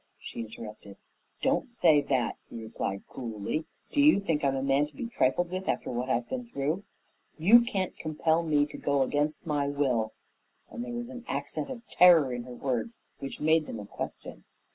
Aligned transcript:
she 0.17 0.39
interrupted. 0.39 0.97
"Don't 1.43 1.71
say 1.71 2.01
that," 2.01 2.35
he 2.49 2.59
replied 2.63 3.05
coolly. 3.07 3.65
"Do 3.91 4.01
you 4.01 4.19
think 4.19 4.43
I'm 4.43 4.55
a 4.55 4.63
man 4.63 4.87
to 4.87 4.95
be 4.95 5.05
trifled 5.05 5.51
with 5.51 5.67
after 5.69 5.91
what 5.91 6.09
I've 6.09 6.27
been 6.27 6.47
through?" 6.47 6.85
"You 7.37 7.61
can't 7.61 7.95
compel 7.95 8.41
me 8.41 8.65
to 8.65 8.77
go 8.77 9.03
against 9.03 9.45
my 9.45 9.67
will," 9.67 10.13
and 10.71 10.83
there 10.83 10.93
was 10.93 11.09
an 11.11 11.23
accent 11.27 11.69
of 11.69 11.87
terror 11.87 12.33
in 12.33 12.45
her 12.45 12.55
words 12.55 12.97
which 13.19 13.39
made 13.39 13.67
them 13.67 13.79
a 13.79 13.85
question. 13.85 14.43